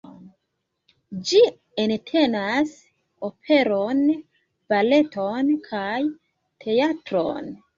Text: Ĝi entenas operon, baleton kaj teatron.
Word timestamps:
Ĝi 1.31 1.41
entenas 1.83 2.71
operon, 3.29 4.01
baleton 4.75 5.53
kaj 5.69 5.95
teatron. 6.67 7.55